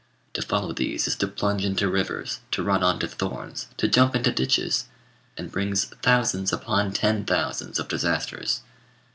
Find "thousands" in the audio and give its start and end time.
6.01-6.51, 7.23-7.77